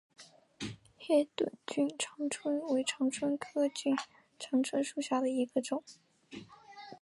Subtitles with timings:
[0.97, 3.95] 黑盾梭长蝽为长蝽科梭
[4.39, 5.83] 长蝽属下的一个种。